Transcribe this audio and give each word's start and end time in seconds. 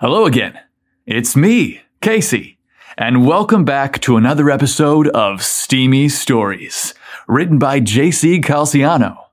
Hello 0.00 0.26
again. 0.26 0.56
It's 1.06 1.34
me, 1.34 1.80
Casey, 2.00 2.60
and 2.96 3.26
welcome 3.26 3.64
back 3.64 4.00
to 4.02 4.16
another 4.16 4.48
episode 4.48 5.08
of 5.08 5.42
Steamy 5.42 6.08
Stories, 6.08 6.94
written 7.26 7.58
by 7.58 7.80
JC 7.80 8.40
Calciano. 8.40 9.24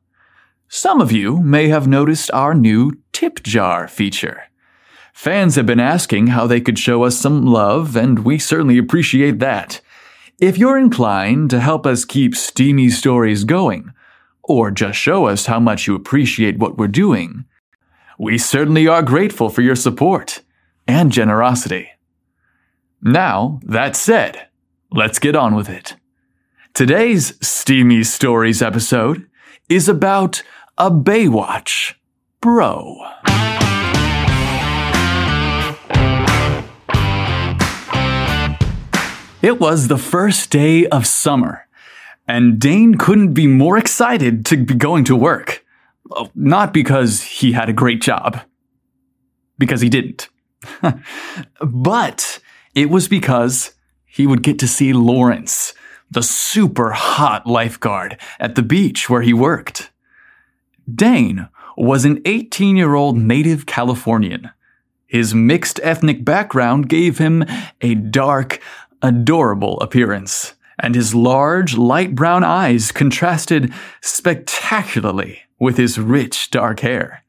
Some 0.67 1.01
of 1.01 1.11
you 1.11 1.37
may 1.37 1.67
have 1.67 1.87
noticed 1.87 2.31
our 2.31 2.55
new 2.55 2.93
tip 3.11 3.43
jar 3.43 3.87
feature. 3.87 4.45
Fans 5.13 5.55
have 5.55 5.67
been 5.67 5.79
asking 5.79 6.27
how 6.27 6.47
they 6.47 6.61
could 6.61 6.79
show 6.79 7.03
us 7.03 7.15
some 7.15 7.45
love, 7.45 7.95
and 7.95 8.25
we 8.25 8.39
certainly 8.39 8.79
appreciate 8.79 9.37
that. 9.37 9.81
If 10.39 10.57
you're 10.57 10.79
inclined 10.79 11.51
to 11.51 11.59
help 11.59 11.85
us 11.85 12.05
keep 12.05 12.33
Steamy 12.33 12.89
Stories 12.89 13.43
going, 13.43 13.93
or 14.41 14.71
just 14.71 14.97
show 14.97 15.27
us 15.27 15.45
how 15.45 15.59
much 15.59 15.85
you 15.85 15.93
appreciate 15.93 16.57
what 16.57 16.75
we're 16.75 16.87
doing, 16.87 17.45
we 18.17 18.39
certainly 18.39 18.87
are 18.87 19.03
grateful 19.03 19.49
for 19.49 19.61
your 19.61 19.75
support 19.75 20.41
and 20.87 21.11
generosity. 21.11 21.89
Now, 23.01 23.59
that 23.63 23.95
said, 23.95 24.47
let's 24.91 25.19
get 25.19 25.35
on 25.35 25.55
with 25.55 25.69
it. 25.69 25.95
Today's 26.73 27.37
Steamy 27.45 28.03
Stories 28.03 28.61
episode 28.61 29.27
is 29.69 29.87
about 29.87 30.43
a 30.77 30.91
Baywatch 30.91 31.95
bro. 32.41 32.97
It 39.41 39.59
was 39.59 39.87
the 39.87 39.99
first 39.99 40.49
day 40.49 40.87
of 40.87 41.05
summer, 41.05 41.67
and 42.27 42.57
Dane 42.59 42.95
couldn't 42.95 43.33
be 43.33 43.45
more 43.45 43.77
excited 43.77 44.43
to 44.47 44.57
be 44.57 44.73
going 44.73 45.03
to 45.05 45.15
work. 45.15 45.63
Not 46.33 46.73
because 46.73 47.21
he 47.21 47.51
had 47.51 47.69
a 47.69 47.73
great 47.73 48.01
job, 48.01 48.41
because 49.57 49.81
he 49.81 49.89
didn't. 49.89 50.29
but 51.61 52.39
it 52.73 52.89
was 52.89 53.07
because 53.07 53.73
he 54.05 54.27
would 54.27 54.43
get 54.43 54.59
to 54.59 54.67
see 54.67 54.93
Lawrence, 54.93 55.73
the 56.09 56.23
super 56.23 56.91
hot 56.91 57.45
lifeguard 57.45 58.17
at 58.39 58.55
the 58.55 58.61
beach 58.61 59.09
where 59.09 59.21
he 59.21 59.33
worked. 59.33 59.91
Dane 60.93 61.49
was 61.75 62.05
an 62.05 62.21
18 62.25 62.77
year 62.77 62.95
old 62.95 63.17
native 63.17 63.65
Californian. 63.65 64.51
His 65.07 65.33
mixed 65.33 65.79
ethnic 65.83 66.25
background 66.25 66.89
gave 66.89 67.17
him 67.17 67.43
a 67.81 67.95
dark, 67.95 68.59
adorable 69.01 69.79
appearance, 69.81 70.53
and 70.79 70.95
his 70.95 71.13
large, 71.13 71.77
light 71.77 72.15
brown 72.15 72.43
eyes 72.43 72.91
contrasted 72.91 73.73
spectacularly 74.01 75.41
with 75.59 75.77
his 75.77 75.99
rich, 75.99 76.51
dark 76.51 76.81
hair. 76.81 77.23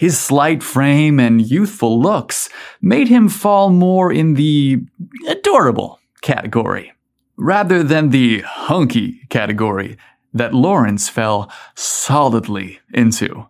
His 0.00 0.18
slight 0.18 0.62
frame 0.62 1.20
and 1.20 1.42
youthful 1.42 2.00
looks 2.00 2.48
made 2.80 3.08
him 3.08 3.28
fall 3.28 3.68
more 3.68 4.10
in 4.10 4.32
the 4.32 4.82
adorable 5.28 6.00
category, 6.22 6.94
rather 7.36 7.82
than 7.82 8.08
the 8.08 8.40
hunky 8.40 9.26
category 9.28 9.98
that 10.32 10.54
Lawrence 10.54 11.10
fell 11.10 11.52
solidly 11.74 12.80
into. 12.94 13.46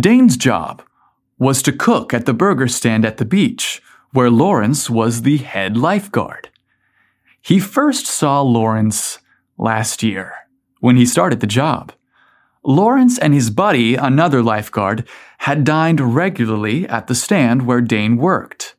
Dane's 0.00 0.38
job 0.38 0.82
was 1.38 1.60
to 1.64 1.70
cook 1.70 2.14
at 2.14 2.24
the 2.24 2.32
burger 2.32 2.66
stand 2.66 3.04
at 3.04 3.18
the 3.18 3.26
beach, 3.26 3.82
where 4.12 4.30
Lawrence 4.30 4.88
was 4.88 5.20
the 5.20 5.36
head 5.36 5.76
lifeguard. 5.76 6.48
He 7.42 7.58
first 7.60 8.06
saw 8.06 8.40
Lawrence 8.40 9.18
last 9.58 10.02
year 10.02 10.32
when 10.80 10.96
he 10.96 11.04
started 11.04 11.40
the 11.40 11.46
job. 11.46 11.92
Lawrence 12.66 13.16
and 13.16 13.32
his 13.32 13.48
buddy, 13.48 13.94
another 13.94 14.42
lifeguard, 14.42 15.06
had 15.38 15.62
dined 15.62 16.00
regularly 16.00 16.86
at 16.88 17.06
the 17.06 17.14
stand 17.14 17.64
where 17.64 17.80
Dane 17.80 18.16
worked. 18.16 18.74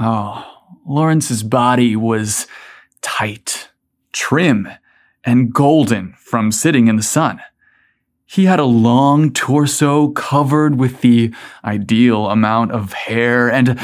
Oh, 0.00 0.44
Lawrence's 0.86 1.42
body 1.42 1.94
was 1.94 2.46
tight, 3.02 3.68
trim, 4.12 4.66
and 5.24 5.52
golden 5.52 6.14
from 6.14 6.50
sitting 6.50 6.88
in 6.88 6.96
the 6.96 7.02
sun. 7.02 7.40
He 8.24 8.46
had 8.46 8.58
a 8.58 8.64
long 8.64 9.30
torso 9.30 10.08
covered 10.08 10.78
with 10.78 11.02
the 11.02 11.34
ideal 11.62 12.30
amount 12.30 12.72
of 12.72 12.94
hair 12.94 13.52
and 13.52 13.78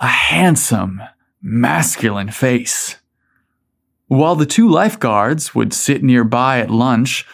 a 0.00 0.06
handsome, 0.08 1.00
masculine 1.40 2.32
face. 2.32 2.96
While 4.08 4.34
the 4.34 4.44
two 4.44 4.68
lifeguards 4.68 5.54
would 5.54 5.72
sit 5.72 6.02
nearby 6.02 6.58
at 6.58 6.68
lunch, 6.68 7.24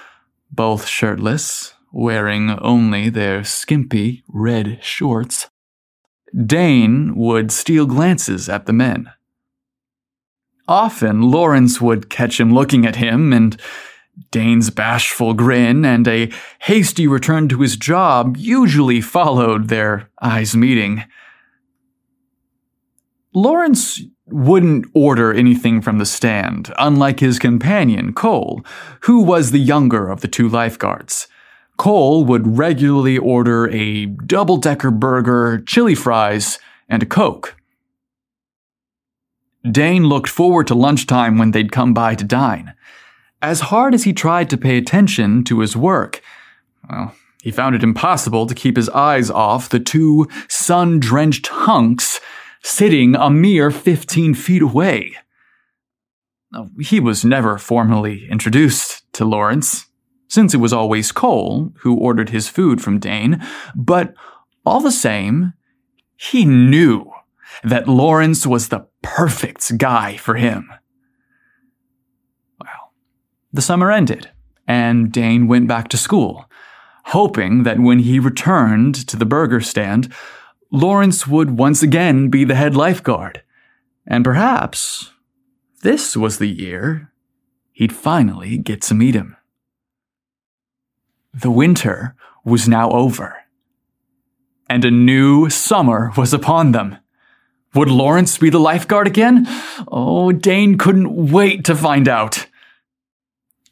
both 0.50 0.86
shirtless, 0.86 1.74
wearing 1.92 2.50
only 2.60 3.08
their 3.08 3.44
skimpy 3.44 4.22
red 4.28 4.78
shorts, 4.82 5.48
Dane 6.46 7.14
would 7.16 7.50
steal 7.50 7.86
glances 7.86 8.48
at 8.48 8.66
the 8.66 8.72
men. 8.72 9.10
Often 10.66 11.22
Lawrence 11.22 11.80
would 11.80 12.10
catch 12.10 12.38
him 12.38 12.52
looking 12.52 12.84
at 12.84 12.96
him, 12.96 13.32
and 13.32 13.58
Dane's 14.30 14.68
bashful 14.70 15.32
grin 15.32 15.84
and 15.84 16.06
a 16.06 16.30
hasty 16.60 17.06
return 17.06 17.48
to 17.48 17.60
his 17.60 17.76
job 17.76 18.36
usually 18.36 19.00
followed 19.00 19.68
their 19.68 20.10
eyes 20.20 20.54
meeting. 20.54 21.04
Lawrence 23.38 24.02
wouldn't 24.26 24.86
order 24.94 25.32
anything 25.32 25.80
from 25.80 25.98
the 25.98 26.06
stand, 26.06 26.72
unlike 26.76 27.20
his 27.20 27.38
companion, 27.38 28.12
Cole, 28.12 28.64
who 29.02 29.22
was 29.22 29.52
the 29.52 29.60
younger 29.60 30.08
of 30.08 30.22
the 30.22 30.28
two 30.28 30.48
lifeguards. 30.48 31.28
Cole 31.76 32.24
would 32.24 32.58
regularly 32.58 33.16
order 33.16 33.68
a 33.68 34.06
double 34.06 34.56
decker 34.56 34.90
burger, 34.90 35.62
chili 35.64 35.94
fries, 35.94 36.58
and 36.88 37.04
a 37.04 37.06
Coke. 37.06 37.54
Dane 39.70 40.04
looked 40.04 40.28
forward 40.28 40.66
to 40.66 40.74
lunchtime 40.74 41.38
when 41.38 41.52
they'd 41.52 41.70
come 41.70 41.94
by 41.94 42.16
to 42.16 42.24
dine. 42.24 42.74
As 43.40 43.60
hard 43.60 43.94
as 43.94 44.02
he 44.02 44.12
tried 44.12 44.50
to 44.50 44.56
pay 44.56 44.76
attention 44.76 45.44
to 45.44 45.60
his 45.60 45.76
work, 45.76 46.22
well, 46.90 47.14
he 47.40 47.52
found 47.52 47.76
it 47.76 47.84
impossible 47.84 48.48
to 48.48 48.54
keep 48.54 48.76
his 48.76 48.88
eyes 48.88 49.30
off 49.30 49.68
the 49.68 49.78
two 49.78 50.26
sun 50.48 50.98
drenched 50.98 51.46
hunks 51.46 52.20
sitting 52.62 53.14
a 53.14 53.30
mere 53.30 53.70
15 53.70 54.34
feet 54.34 54.62
away. 54.62 55.14
He 56.80 57.00
was 57.00 57.24
never 57.24 57.58
formally 57.58 58.26
introduced 58.30 59.10
to 59.14 59.24
Lawrence, 59.24 59.86
since 60.28 60.54
it 60.54 60.58
was 60.58 60.72
always 60.72 61.12
Cole 61.12 61.72
who 61.80 61.96
ordered 61.96 62.30
his 62.30 62.48
food 62.48 62.82
from 62.82 62.98
Dane, 62.98 63.44
but 63.74 64.14
all 64.64 64.80
the 64.80 64.92
same, 64.92 65.54
he 66.16 66.44
knew 66.44 67.10
that 67.64 67.88
Lawrence 67.88 68.46
was 68.46 68.68
the 68.68 68.86
perfect 69.02 69.78
guy 69.78 70.16
for 70.16 70.34
him. 70.34 70.70
Well, 72.60 72.92
the 73.52 73.62
summer 73.62 73.90
ended, 73.90 74.30
and 74.66 75.10
Dane 75.12 75.48
went 75.48 75.68
back 75.68 75.88
to 75.88 75.96
school, 75.96 76.44
hoping 77.06 77.62
that 77.62 77.80
when 77.80 78.00
he 78.00 78.18
returned 78.18 78.94
to 79.08 79.16
the 79.16 79.26
burger 79.26 79.60
stand, 79.60 80.12
Lawrence 80.70 81.26
would 81.26 81.58
once 81.58 81.82
again 81.82 82.28
be 82.28 82.44
the 82.44 82.54
head 82.54 82.76
lifeguard. 82.76 83.42
And 84.06 84.24
perhaps 84.24 85.12
this 85.82 86.16
was 86.16 86.38
the 86.38 86.48
year 86.48 87.12
he'd 87.72 87.92
finally 87.92 88.58
get 88.58 88.82
to 88.82 88.94
meet 88.94 89.14
him. 89.14 89.36
The 91.32 91.50
winter 91.50 92.16
was 92.44 92.68
now 92.68 92.90
over, 92.90 93.36
and 94.68 94.84
a 94.84 94.90
new 94.90 95.48
summer 95.50 96.12
was 96.16 96.32
upon 96.32 96.72
them. 96.72 96.96
Would 97.74 97.90
Lawrence 97.90 98.38
be 98.38 98.50
the 98.50 98.58
lifeguard 98.58 99.06
again? 99.06 99.46
Oh, 99.86 100.32
Dane 100.32 100.78
couldn't 100.78 101.30
wait 101.30 101.64
to 101.66 101.76
find 101.76 102.08
out. 102.08 102.46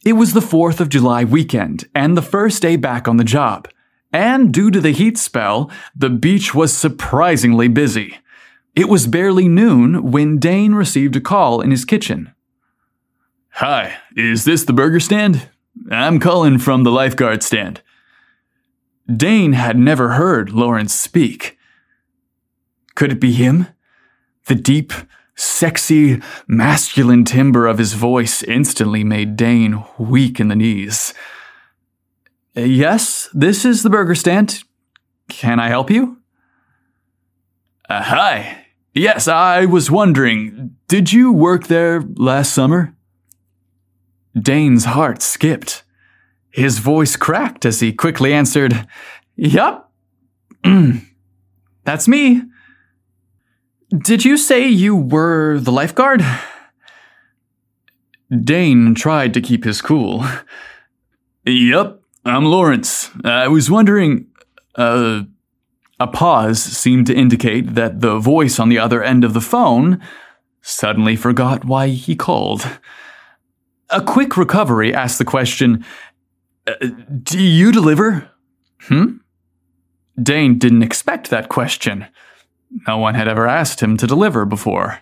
It 0.05 0.13
was 0.13 0.35
the 0.35 0.41
4th 0.41 0.81
of 0.81 0.91
July 0.91 1.25
weekend 1.25 1.89
and 1.95 2.17
the 2.17 2.23
first 2.23 2.63
day 2.63 2.77
back 2.77 3.09
on 3.09 3.17
the 3.17 3.25
job. 3.25 3.69
And 4.17 4.51
due 4.51 4.71
to 4.71 4.81
the 4.81 4.93
heat 4.93 5.19
spell, 5.19 5.71
the 5.95 6.09
beach 6.09 6.55
was 6.55 6.73
surprisingly 6.73 7.69
busy. 7.69 8.17
It 8.75 8.89
was 8.89 9.07
barely 9.07 9.47
noon 9.47 10.11
when 10.11 10.39
Dane 10.39 10.73
received 10.73 11.17
a 11.17 11.21
call 11.21 11.61
in 11.61 11.71
his 11.71 11.85
kitchen. 11.85 12.33
Hi, 13.51 13.99
is 14.17 14.47
this 14.47 14.65
the 14.65 14.73
burger 14.73 15.01
stand? 15.01 15.51
I'm 15.91 16.19
calling 16.19 16.57
from 16.57 16.83
the 16.83 16.91
lifeguard 16.91 17.43
stand. 17.43 17.83
Dane 19.07 19.53
had 19.53 19.79
never 19.79 20.13
heard 20.13 20.49
Lawrence 20.49 20.95
speak. 20.95 21.59
Could 22.95 23.13
it 23.13 23.21
be 23.21 23.33
him? 23.33 23.67
The 24.47 24.55
deep, 24.55 24.95
sexy, 25.35 26.23
masculine 26.49 27.27
timbre 27.27 27.67
of 27.67 27.77
his 27.77 27.93
voice 27.93 28.43
instantly 28.43 29.05
made 29.05 29.37
Dane 29.37 29.85
weak 29.99 30.41
in 30.41 30.49
the 30.49 30.57
knees. 30.57 31.13
Yes, 32.57 33.29
this 33.35 33.67
is 33.67 33.83
the 33.83 33.91
burger 33.91 34.15
stand. 34.15 34.63
Can 35.29 35.61
I 35.61 35.69
help 35.69 35.91
you? 35.91 36.19
Uh, 37.89 38.03
hi. 38.03 38.67
Yes, 38.95 39.29
I 39.29 39.67
was 39.67 39.91
wondering, 39.91 40.75
did 40.89 41.13
you 41.13 41.31
work 41.33 41.67
there 41.67 42.03
last 42.15 42.55
summer? 42.55 42.97
Dane's 44.35 44.87
heart 44.87 45.21
skipped. 45.21 45.83
His 46.51 46.79
voice 46.79 47.15
cracked 47.17 47.67
as 47.67 47.81
he 47.81 47.93
quickly 47.93 48.33
answered, 48.33 48.89
Yup. 49.35 49.93
That's 51.85 52.09
me. 52.09 52.43
Did 53.91 54.25
you 54.25 54.39
say 54.39 54.67
you 54.67 54.97
were 54.97 55.59
the 55.61 55.71
lifeguard? 55.71 56.25
Dane 58.43 58.95
tried 58.95 59.35
to 59.35 59.43
keep 59.43 59.65
his 59.65 59.83
cool. 59.83 60.25
Yep, 61.49 62.01
I'm 62.27 62.45
Lawrence. 62.45 63.11
I 63.25 63.47
was 63.47 63.71
wondering. 63.71 64.27
Uh, 64.75 65.23
a 65.99 66.07
pause 66.07 66.63
seemed 66.63 67.07
to 67.07 67.15
indicate 67.15 67.75
that 67.75 68.01
the 68.01 68.19
voice 68.19 68.59
on 68.59 68.69
the 68.69 68.79
other 68.79 69.03
end 69.03 69.25
of 69.25 69.33
the 69.33 69.41
phone 69.41 70.03
suddenly 70.61 71.17
forgot 71.17 71.65
why 71.65 71.89
he 71.89 72.17
called. 72.17 72.69
A 73.89 74.03
quick 74.03 74.37
recovery 74.37 74.93
asked 74.93 75.19
the 75.19 75.25
question 75.25 75.85
uh, 76.67 76.75
Do 77.23 77.43
you 77.43 77.71
deliver? 77.71 78.29
Hmm? 78.81 79.19
Dane 80.21 80.59
didn't 80.59 80.83
expect 80.83 81.31
that 81.31 81.49
question. 81.49 82.07
No 82.89 82.99
one 82.99 83.15
had 83.15 83.29
ever 83.29 83.47
asked 83.47 83.81
him 83.81 83.97
to 83.99 84.07
deliver 84.07 84.45
before. 84.45 84.99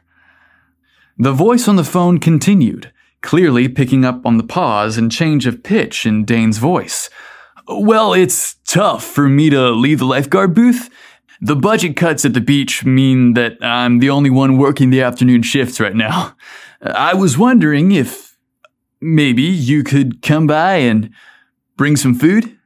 The 1.17 1.32
voice 1.32 1.67
on 1.67 1.76
the 1.76 1.85
phone 1.85 2.19
continued, 2.19 2.93
clearly 3.25 3.69
picking 3.69 4.05
up 4.05 4.25
on 4.25 4.37
the 4.37 4.44
pause 4.44 4.97
and 4.97 5.11
change 5.11 5.47
of 5.47 5.65
pitch 5.65 6.06
in 6.06 6.25
Dane's 6.25 6.59
voice. 6.59 7.11
Well, 7.67 8.12
it's 8.12 8.55
tough 8.69 9.03
for 9.03 9.29
me 9.29 9.50
to 9.50 9.71
leave 9.71 9.99
the 9.99 10.05
lifeguard 10.05 10.55
booth. 10.55 10.91
The 11.41 11.56
budget 11.56 11.97
cuts 11.97 12.25
at 12.25 12.35
the 12.35 12.41
beach 12.41 12.85
mean 12.85 13.35
that 13.35 13.56
I'm 13.61 13.99
the 13.99 14.11
only 14.11 14.31
one 14.31 14.59
working 14.59 14.91
the 14.91 15.03
afternoon 15.03 15.43
shifts 15.43 15.81
right 15.81 15.97
now. 15.97 16.37
I 16.82 17.15
was 17.15 17.37
wondering 17.37 17.91
if 17.91 18.37
maybe 19.00 19.43
you 19.43 19.82
could 19.82 20.23
come 20.23 20.47
by 20.47 20.76
and 20.76 21.11
bring 21.76 21.97
some 21.97 22.15
food? 22.15 22.56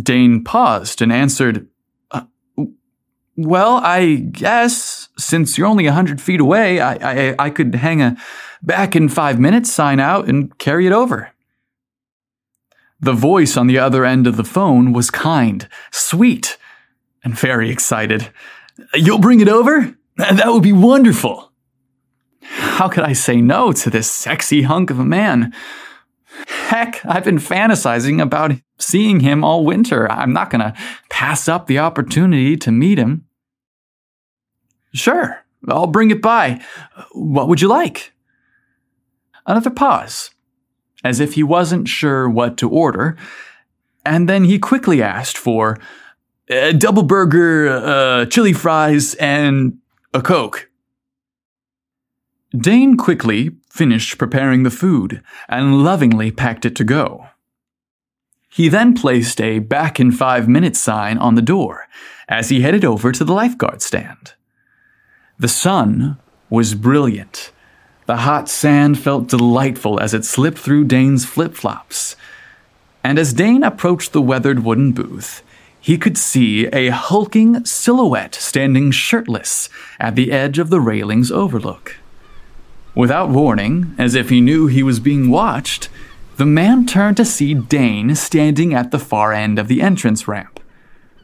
Dane 0.00 0.44
paused 0.44 1.02
and 1.02 1.12
answered, 1.12 1.68
uh, 2.10 2.22
Well, 3.36 3.76
I 3.76 4.14
guess 4.14 5.07
since 5.18 5.58
you're 5.58 5.66
only 5.66 5.86
a 5.86 5.92
hundred 5.92 6.20
feet 6.20 6.40
away, 6.40 6.80
I, 6.80 6.94
I, 6.94 7.34
I 7.38 7.50
could 7.50 7.74
hang 7.74 8.00
a 8.00 8.16
back 8.62 8.96
in 8.96 9.08
five 9.08 9.38
minutes 9.38 9.72
sign 9.72 10.00
out 10.00 10.28
and 10.28 10.56
carry 10.58 10.86
it 10.86 10.92
over. 10.92 11.30
The 13.00 13.12
voice 13.12 13.56
on 13.56 13.68
the 13.68 13.78
other 13.78 14.04
end 14.04 14.26
of 14.26 14.36
the 14.36 14.44
phone 14.44 14.92
was 14.92 15.10
kind, 15.10 15.68
sweet, 15.92 16.58
and 17.22 17.38
very 17.38 17.70
excited. 17.70 18.30
You'll 18.94 19.20
bring 19.20 19.40
it 19.40 19.48
over? 19.48 19.94
That 20.16 20.48
would 20.48 20.64
be 20.64 20.72
wonderful. 20.72 21.52
How 22.42 22.88
could 22.88 23.04
I 23.04 23.12
say 23.12 23.40
no 23.40 23.72
to 23.72 23.90
this 23.90 24.10
sexy 24.10 24.62
hunk 24.62 24.90
of 24.90 24.98
a 24.98 25.04
man? 25.04 25.52
Heck, 26.46 27.04
I've 27.04 27.24
been 27.24 27.38
fantasizing 27.38 28.20
about 28.20 28.52
seeing 28.78 29.20
him 29.20 29.44
all 29.44 29.64
winter. 29.64 30.10
I'm 30.10 30.32
not 30.32 30.50
going 30.50 30.60
to 30.60 30.74
pass 31.08 31.48
up 31.48 31.66
the 31.66 31.78
opportunity 31.78 32.56
to 32.56 32.72
meet 32.72 32.98
him. 32.98 33.27
Sure, 34.92 35.44
I'll 35.68 35.86
bring 35.86 36.10
it 36.10 36.22
by. 36.22 36.64
What 37.12 37.48
would 37.48 37.60
you 37.60 37.68
like? 37.68 38.12
Another 39.46 39.70
pause 39.70 40.30
as 41.04 41.20
if 41.20 41.34
he 41.34 41.42
wasn't 41.42 41.88
sure 41.88 42.28
what 42.28 42.56
to 42.58 42.68
order, 42.68 43.16
and 44.04 44.28
then 44.28 44.44
he 44.44 44.58
quickly 44.58 45.02
asked 45.02 45.38
for 45.38 45.78
a 46.48 46.72
double 46.72 47.02
burger, 47.02 47.68
uh, 47.68 48.26
chili 48.26 48.52
fries, 48.52 49.14
and 49.14 49.78
a 50.14 50.22
Coke. 50.22 50.70
Dane 52.56 52.96
quickly 52.96 53.50
finished 53.70 54.18
preparing 54.18 54.62
the 54.62 54.70
food 54.70 55.22
and 55.48 55.84
lovingly 55.84 56.30
packed 56.30 56.64
it 56.64 56.74
to 56.76 56.84
go. 56.84 57.26
He 58.48 58.68
then 58.68 58.94
placed 58.94 59.40
a 59.40 59.58
back 59.58 60.00
in 60.00 60.10
five 60.10 60.48
minutes 60.48 60.80
sign 60.80 61.18
on 61.18 61.34
the 61.34 61.42
door 61.42 61.86
as 62.28 62.48
he 62.48 62.62
headed 62.62 62.84
over 62.84 63.12
to 63.12 63.24
the 63.24 63.34
lifeguard 63.34 63.82
stand. 63.82 64.32
The 65.38 65.48
sun 65.48 66.18
was 66.50 66.74
brilliant 66.74 67.52
the 68.08 68.16
hot 68.16 68.48
sand 68.48 68.98
felt 68.98 69.28
delightful 69.28 70.00
as 70.00 70.14
it 70.14 70.24
slipped 70.24 70.56
through 70.56 70.86
Dane's 70.86 71.26
flip 71.26 71.54
flops. 71.54 72.16
And 73.04 73.18
as 73.18 73.34
Dane 73.34 73.62
approached 73.62 74.14
the 74.14 74.22
weathered 74.22 74.64
wooden 74.64 74.92
booth, 74.92 75.42
he 75.78 75.98
could 75.98 76.16
see 76.16 76.68
a 76.68 76.88
hulking 76.88 77.66
silhouette 77.66 78.34
standing 78.34 78.92
shirtless 78.92 79.68
at 80.00 80.14
the 80.14 80.32
edge 80.32 80.58
of 80.58 80.70
the 80.70 80.80
railing's 80.80 81.30
overlook. 81.30 81.96
Without 82.94 83.28
warning, 83.28 83.94
as 83.98 84.14
if 84.14 84.30
he 84.30 84.40
knew 84.40 84.68
he 84.68 84.82
was 84.82 85.00
being 85.00 85.28
watched, 85.28 85.90
the 86.38 86.46
man 86.46 86.86
turned 86.86 87.18
to 87.18 87.26
see 87.26 87.52
Dane 87.52 88.14
standing 88.14 88.72
at 88.72 88.90
the 88.90 88.98
far 88.98 89.34
end 89.34 89.58
of 89.58 89.68
the 89.68 89.82
entrance 89.82 90.26
ramp. 90.26 90.60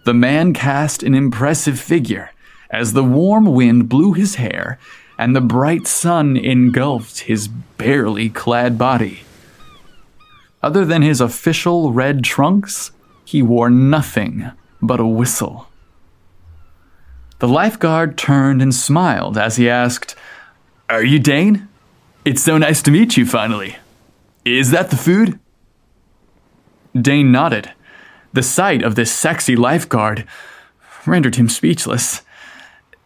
The 0.04 0.12
man 0.12 0.52
cast 0.52 1.02
an 1.02 1.14
impressive 1.14 1.80
figure 1.80 2.30
as 2.74 2.92
the 2.92 3.04
warm 3.04 3.46
wind 3.46 3.88
blew 3.88 4.12
his 4.12 4.34
hair 4.34 4.78
and 5.16 5.34
the 5.34 5.40
bright 5.40 5.86
sun 5.86 6.36
engulfed 6.36 7.20
his 7.20 7.46
barely 7.46 8.28
clad 8.28 8.76
body. 8.76 9.20
Other 10.60 10.84
than 10.84 11.02
his 11.02 11.20
official 11.20 11.92
red 11.92 12.24
trunks, 12.24 12.90
he 13.24 13.42
wore 13.42 13.70
nothing 13.70 14.50
but 14.82 14.98
a 14.98 15.06
whistle. 15.06 15.68
The 17.38 17.48
lifeguard 17.48 18.18
turned 18.18 18.60
and 18.60 18.74
smiled 18.74 19.38
as 19.38 19.56
he 19.56 19.70
asked, 19.70 20.16
Are 20.88 21.04
you 21.04 21.18
Dane? 21.18 21.68
It's 22.24 22.42
so 22.42 22.58
nice 22.58 22.82
to 22.82 22.90
meet 22.90 23.16
you 23.16 23.24
finally. 23.24 23.76
Is 24.44 24.72
that 24.72 24.90
the 24.90 24.96
food? 24.96 25.38
Dane 27.00 27.30
nodded. 27.30 27.72
The 28.32 28.42
sight 28.42 28.82
of 28.82 28.94
this 28.94 29.12
sexy 29.12 29.54
lifeguard 29.54 30.26
rendered 31.06 31.36
him 31.36 31.48
speechless. 31.48 32.22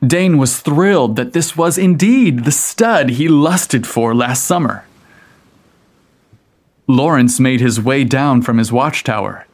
Dane 0.07 0.39
was 0.39 0.61
thrilled 0.61 1.17
that 1.17 1.33
this 1.33 1.57
was 1.57 1.77
indeed 1.77 2.45
the 2.45 2.53
stud 2.53 3.11
he 3.11 3.29
lusted 3.29 3.87
for 3.87 4.15
last 4.15 4.45
summer. 4.45 4.85
Lawrence 6.87 7.41
made 7.41 7.61
his 7.61 7.81
way 7.81 8.05
down 8.05 8.41
from 8.43 8.59
his 8.59 8.73
watchtower. 8.73 9.47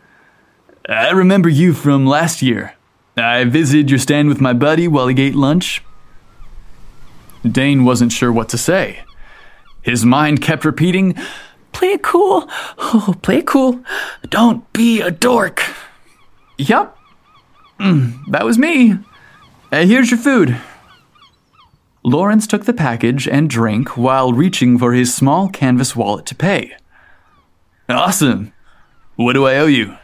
I 0.88 1.11
remember 1.11 1.49
you 1.49 1.73
from 1.73 2.06
last 2.06 2.43
year. 2.43 2.75
I 3.17 3.44
visited 3.44 3.91
your 3.91 3.99
stand 3.99 4.29
with 4.29 4.41
my 4.41 4.52
buddy 4.52 4.87
while 4.87 5.08
he 5.08 5.23
ate 5.23 5.35
lunch. 5.35 5.82
Dane 7.43 7.85
wasn't 7.85 8.12
sure 8.12 8.32
what 8.32 8.49
to 8.50 8.58
say. 8.58 9.00
His 9.82 10.05
mind 10.05 10.43
kept 10.43 10.64
repeating, 10.64 11.14
Play 11.73 11.88
it 11.88 12.02
cool. 12.02 12.49
Oh, 12.79 13.14
play 13.23 13.38
it 13.38 13.46
cool. 13.46 13.81
Don't 14.29 14.70
be 14.73 15.00
a 15.00 15.11
dork. 15.11 15.62
Yup. 16.56 16.96
Mm, 17.81 18.20
that 18.31 18.44
was 18.44 18.58
me. 18.58 18.99
Here's 19.82 20.11
your 20.11 20.19
food. 20.19 20.60
Lawrence 22.05 22.46
took 22.46 22.65
the 22.65 22.72
package 22.72 23.27
and 23.27 23.51
drink 23.51 23.96
while 23.96 24.32
reaching 24.32 24.79
for 24.79 24.93
his 24.93 25.13
small 25.13 25.49
canvas 25.49 25.96
wallet 25.96 26.27
to 26.27 26.34
pay. 26.34 26.77
Awesome. 27.89 28.53
What 29.17 29.32
do 29.32 29.46
I 29.46 29.56
owe 29.56 29.67
you? 29.67 29.96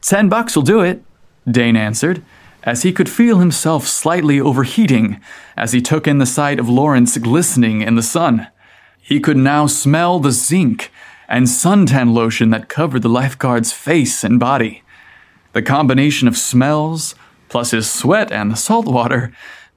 Ten 0.00 0.28
bucks 0.28 0.56
will 0.56 0.62
do 0.62 0.80
it, 0.80 1.02
Dane 1.48 1.76
answered, 1.76 2.24
as 2.62 2.82
he 2.82 2.92
could 2.92 3.10
feel 3.10 3.38
himself 3.38 3.86
slightly 3.86 4.40
overheating 4.40 5.20
as 5.56 5.72
he 5.72 5.82
took 5.82 6.08
in 6.08 6.18
the 6.18 6.26
sight 6.26 6.58
of 6.58 6.68
Lawrence 6.68 7.16
glistening 7.18 7.82
in 7.82 7.94
the 7.94 8.02
sun. 8.02 8.48
He 9.00 9.20
could 9.20 9.36
now 9.36 9.66
smell 9.66 10.18
the 10.18 10.32
zinc 10.32 10.90
and 11.28 11.46
suntan 11.46 12.14
lotion 12.14 12.50
that 12.50 12.68
covered 12.68 13.02
the 13.02 13.08
lifeguard's 13.08 13.72
face 13.72 14.24
and 14.24 14.40
body. 14.40 14.82
The 15.52 15.62
combination 15.62 16.26
of 16.26 16.38
smells, 16.38 17.14
plus 17.48 17.70
his 17.70 17.90
sweat 17.90 18.32
and 18.32 18.50
the 18.50 18.56
salt 18.56 18.86
water, 18.86 19.32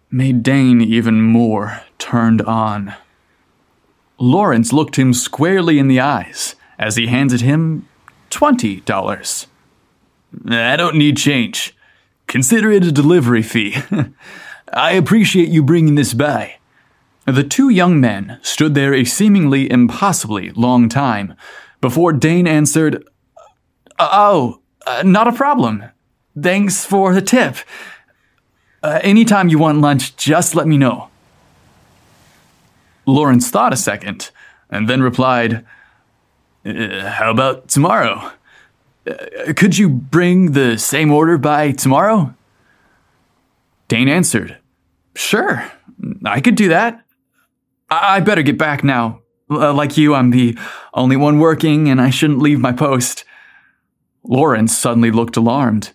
made 0.10 0.44
Dane 0.44 0.82
even 0.82 1.22
more 1.22 1.82
turned 1.98 2.42
on. 2.42 2.96
Lawrence 4.20 4.74
looked 4.74 4.98
him 4.98 5.14
squarely 5.14 5.78
in 5.80 5.88
the 5.88 6.00
eyes 6.00 6.56
as 6.80 6.96
he 6.96 7.08
handed 7.08 7.42
him 7.42 7.88
twenty 8.30 8.82
dollars. 8.82 9.48
I 10.48 10.76
don't 10.76 10.98
need 10.98 11.18
change. 11.18 11.76
Consider 12.28 12.72
it 12.72 12.84
a 12.84 12.92
delivery 12.92 13.42
fee. 13.42 13.78
I 14.74 14.92
appreciate 14.92 15.50
you 15.50 15.64
bringing 15.64 15.96
this 15.96 16.14
by. 16.14 16.58
The 17.26 17.44
two 17.44 17.70
young 17.70 18.00
men 18.00 18.40
stood 18.42 18.74
there 18.74 18.94
a 18.94 19.04
seemingly 19.04 19.70
impossibly 19.70 20.50
long 20.52 20.90
time 20.90 21.36
before 21.82 22.14
Dane 22.14 22.48
answered, 22.48 23.04
Oh, 24.00 24.62
uh, 24.86 25.04
not 25.04 25.28
a 25.28 25.34
problem. 25.34 25.84
Thanks 26.39 26.86
for 26.86 27.13
the 27.13 27.22
tip. 27.22 27.58
Uh, 28.84 29.00
anytime 29.01 29.50
you 29.50 29.58
want 29.58 29.79
lunch, 29.79 30.15
just 30.15 30.53
let 30.53 30.67
me 30.67 30.77
know. 30.77 31.10
Lawrence 33.06 33.50
thought 33.50 33.74
a 33.74 33.77
second 33.77 34.29
and 34.70 34.88
then 34.88 35.01
replied, 35.01 35.65
uh, 36.65 37.10
How 37.10 37.32
about 37.32 37.70
tomorrow? 37.70 38.32
Uh, 39.10 39.53
could 39.56 39.77
you 39.77 39.89
bring 39.89 40.51
the 40.51 40.77
same 40.77 41.12
order 41.12 41.38
by 41.38 41.72
tomorrow? 41.72 42.36
Dane 43.88 44.10
answered, 44.10 44.58
Sure, 45.15 45.72
I 46.25 46.41
could 46.41 46.56
do 46.56 46.67
that. 46.67 47.03
I, 47.89 48.17
I 48.17 48.20
better 48.20 48.44
get 48.44 48.58
back 48.58 48.84
now. 48.84 49.22
Uh, 49.50 49.74
like 49.74 49.98
you, 49.98 50.13
I'm 50.13 50.32
the 50.32 50.58
only 50.94 51.15
one 51.15 51.39
working 51.39 51.89
and 51.89 52.01
I 52.01 52.10
shouldn't 52.10 52.39
leave 52.39 52.60
my 52.60 52.74
post. 52.74 53.24
Lawrence 54.24 54.77
suddenly 54.77 55.10
looked 55.10 55.38
alarmed. 55.38 55.94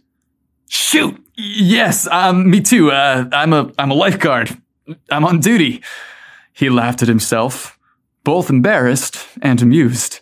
Shoot! 0.72 1.22
Yes, 1.36 2.06
um, 2.06 2.48
me 2.48 2.62
too. 2.62 2.90
Uh, 2.90 3.26
I'm 3.30 3.52
a 3.52 3.70
I'm 3.78 3.90
a 3.90 3.94
lifeguard. 3.94 4.56
I'm 5.10 5.22
on 5.22 5.38
duty. 5.38 5.82
He 6.54 6.70
laughed 6.70 7.02
at 7.02 7.08
himself, 7.08 7.78
both 8.24 8.48
embarrassed 8.48 9.18
and 9.42 9.60
amused. 9.60 10.20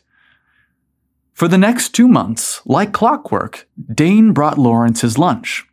For 1.32 1.46
the 1.46 1.56
next 1.56 1.90
two 1.90 2.08
months, 2.08 2.62
like 2.66 2.92
clockwork, 2.92 3.68
Dane 3.94 4.32
brought 4.32 4.58
Lawrence 4.58 5.02
his 5.02 5.18
lunch, 5.18 5.68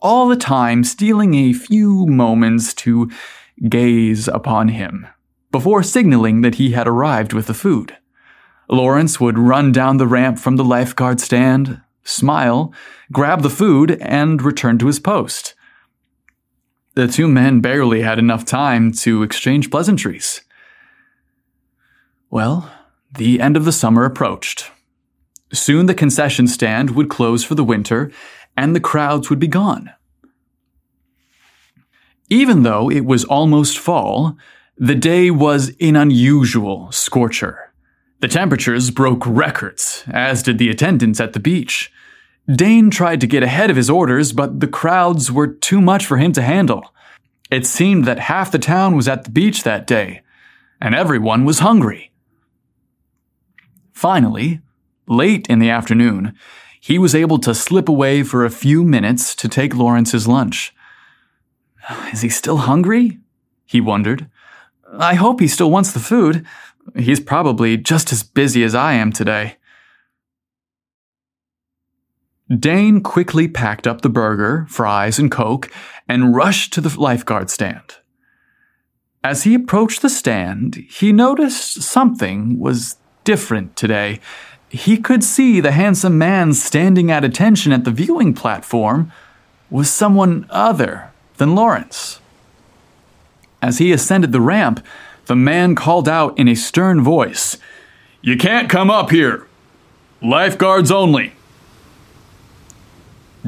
all 0.00 0.26
the 0.26 0.34
time 0.34 0.82
stealing 0.82 1.34
a 1.34 1.52
few 1.52 2.04
moments 2.08 2.74
to 2.74 3.08
gaze 3.68 4.26
upon 4.26 4.70
him, 4.70 5.06
before 5.52 5.84
signaling 5.84 6.40
that 6.40 6.56
he 6.56 6.72
had 6.72 6.88
arrived 6.88 7.32
with 7.32 7.46
the 7.46 7.54
food. 7.54 7.96
Lawrence 8.68 9.20
would 9.20 9.38
run 9.38 9.70
down 9.70 9.98
the 9.98 10.08
ramp 10.08 10.40
from 10.40 10.56
the 10.56 10.64
lifeguard 10.64 11.20
stand, 11.20 11.80
smile, 12.06 12.72
grab 13.12 13.42
the 13.42 13.50
food, 13.50 13.98
and 14.00 14.40
return 14.40 14.78
to 14.78 14.86
his 14.86 15.00
post. 15.00 15.54
The 16.94 17.06
two 17.06 17.28
men 17.28 17.60
barely 17.60 18.02
had 18.02 18.18
enough 18.18 18.44
time 18.44 18.92
to 18.92 19.22
exchange 19.22 19.70
pleasantries. 19.70 20.40
Well, 22.30 22.70
the 23.12 23.40
end 23.40 23.56
of 23.56 23.64
the 23.64 23.72
summer 23.72 24.04
approached. 24.04 24.70
Soon 25.52 25.86
the 25.86 25.94
concession 25.94 26.46
stand 26.48 26.90
would 26.90 27.08
close 27.08 27.44
for 27.44 27.54
the 27.54 27.64
winter, 27.64 28.10
and 28.56 28.74
the 28.74 28.80
crowds 28.80 29.30
would 29.30 29.38
be 29.38 29.46
gone. 29.46 29.92
Even 32.28 32.62
though 32.62 32.90
it 32.90 33.04
was 33.04 33.24
almost 33.24 33.78
fall, 33.78 34.36
the 34.76 34.94
day 34.94 35.30
was 35.30 35.72
an 35.80 35.96
unusual 35.96 36.90
scorcher. 36.90 37.72
The 38.20 38.28
temperatures 38.28 38.90
broke 38.90 39.24
records, 39.26 40.04
as 40.08 40.42
did 40.42 40.58
the 40.58 40.70
attendance 40.70 41.20
at 41.20 41.34
the 41.34 41.40
beach. 41.40 41.92
Dane 42.52 42.90
tried 42.90 43.20
to 43.20 43.26
get 43.26 43.42
ahead 43.42 43.70
of 43.70 43.76
his 43.76 43.90
orders, 43.90 44.32
but 44.32 44.60
the 44.60 44.68
crowds 44.68 45.32
were 45.32 45.48
too 45.48 45.80
much 45.80 46.06
for 46.06 46.16
him 46.16 46.32
to 46.32 46.42
handle. 46.42 46.94
It 47.50 47.66
seemed 47.66 48.04
that 48.04 48.18
half 48.18 48.52
the 48.52 48.58
town 48.58 48.94
was 48.94 49.08
at 49.08 49.24
the 49.24 49.30
beach 49.30 49.64
that 49.64 49.86
day, 49.86 50.22
and 50.80 50.94
everyone 50.94 51.44
was 51.44 51.58
hungry. 51.58 52.12
Finally, 53.92 54.60
late 55.08 55.46
in 55.48 55.58
the 55.58 55.70
afternoon, 55.70 56.34
he 56.80 56.98
was 56.98 57.14
able 57.14 57.38
to 57.38 57.54
slip 57.54 57.88
away 57.88 58.22
for 58.22 58.44
a 58.44 58.50
few 58.50 58.84
minutes 58.84 59.34
to 59.34 59.48
take 59.48 59.74
Lawrence's 59.74 60.28
lunch. 60.28 60.72
Is 62.12 62.20
he 62.20 62.28
still 62.28 62.58
hungry? 62.58 63.18
He 63.64 63.80
wondered. 63.80 64.28
I 64.96 65.14
hope 65.14 65.40
he 65.40 65.48
still 65.48 65.70
wants 65.70 65.92
the 65.92 65.98
food. 65.98 66.46
He's 66.96 67.18
probably 67.18 67.76
just 67.76 68.12
as 68.12 68.22
busy 68.22 68.62
as 68.62 68.74
I 68.74 68.92
am 68.92 69.12
today. 69.12 69.56
Dane 72.48 73.00
quickly 73.00 73.48
packed 73.48 73.86
up 73.86 74.02
the 74.02 74.08
burger, 74.08 74.66
fries, 74.68 75.18
and 75.18 75.30
Coke 75.30 75.70
and 76.08 76.34
rushed 76.34 76.72
to 76.74 76.80
the 76.80 77.00
lifeguard 77.00 77.50
stand. 77.50 77.96
As 79.24 79.42
he 79.42 79.54
approached 79.54 80.02
the 80.02 80.08
stand, 80.08 80.76
he 80.88 81.12
noticed 81.12 81.82
something 81.82 82.60
was 82.60 82.96
different 83.24 83.74
today. 83.74 84.20
He 84.68 84.98
could 84.98 85.24
see 85.24 85.60
the 85.60 85.72
handsome 85.72 86.16
man 86.16 86.52
standing 86.52 87.10
at 87.10 87.24
attention 87.24 87.72
at 87.72 87.84
the 87.84 87.90
viewing 87.90 88.34
platform 88.34 89.10
was 89.68 89.90
someone 89.90 90.46
other 90.48 91.10
than 91.38 91.56
Lawrence. 91.56 92.20
As 93.60 93.78
he 93.78 93.90
ascended 93.90 94.30
the 94.30 94.40
ramp, 94.40 94.84
the 95.26 95.34
man 95.34 95.74
called 95.74 96.08
out 96.08 96.38
in 96.38 96.46
a 96.46 96.54
stern 96.54 97.02
voice, 97.02 97.56
You 98.22 98.36
can't 98.36 98.70
come 98.70 98.90
up 98.90 99.10
here! 99.10 99.48
Lifeguards 100.22 100.92
only! 100.92 101.35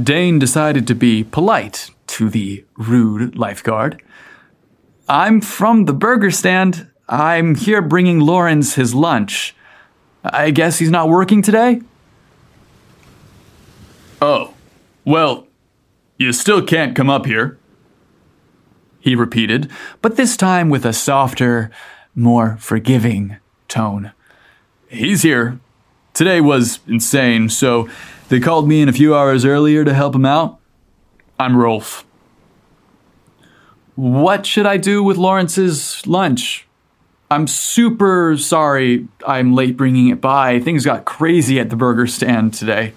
Dane 0.03 0.39
decided 0.39 0.87
to 0.87 0.95
be 0.95 1.25
polite 1.25 1.91
to 2.09 2.29
the 2.29 2.65
rude 2.77 3.37
lifeguard. 3.37 4.03
I'm 5.09 5.41
from 5.41 5.87
the 5.87 5.93
burger 5.93 6.31
stand. 6.31 6.89
I'm 7.09 7.55
here 7.55 7.83
bringing 7.83 8.21
Lawrence 8.21 8.75
his 8.75 8.95
lunch. 8.95 9.55
I 10.25 10.51
guess 10.51 10.79
he's 10.79 10.91
not 10.91 11.09
working 11.09 11.43
today? 11.43 11.81
Oh, 14.21 14.55
well, 15.05 15.47
you 16.19 16.33
still 16.33 16.63
can't 16.63 16.95
come 16.95 17.09
up 17.09 17.25
here. 17.25 17.59
He 19.01 19.15
repeated, 19.15 19.71
but 20.03 20.17
this 20.17 20.37
time 20.37 20.69
with 20.69 20.85
a 20.85 20.93
softer, 20.93 21.71
more 22.15 22.57
forgiving 22.59 23.37
tone. 23.69 24.13
He's 24.89 25.23
here. 25.23 25.61
Today 26.15 26.41
was 26.41 26.81
insane, 26.87 27.49
so 27.49 27.89
they 28.29 28.41
called 28.41 28.69
me 28.69 28.81
in 28.81 28.89
a 28.89 28.93
few 28.93 29.15
hours 29.15 29.45
earlier 29.45 29.85
to 29.85 29.95
help 29.95 30.15
him 30.15 30.27
out. 30.27 30.59
I'm 31.39 31.57
Rolf. 31.57 32.05
What 33.95 34.47
should 34.47 34.67
I 34.67 34.77
do 34.77 35.03
with 35.03 35.17
Lawrence's 35.17 36.07
lunch? 36.07 36.67
I'm 37.31 37.47
super 37.47 38.37
sorry 38.39 39.09
I'm 39.27 39.55
late 39.55 39.77
bringing 39.77 40.09
it 40.09 40.21
by. 40.21 40.61
Things 40.61 40.85
got 40.85 41.05
crazy 41.05 41.61
at 41.61 41.69
the 41.69 41.77
burger 41.77 42.07
stand 42.07 42.55
today. 42.55 42.95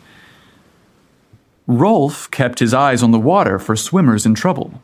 Rolf 1.68 2.30
kept 2.32 2.60
his 2.60 2.74
eyes 2.74 3.04
on 3.04 3.12
the 3.12 3.20
water 3.20 3.60
for 3.60 3.76
swimmers 3.76 4.26
in 4.26 4.36
trouble. 4.36 4.82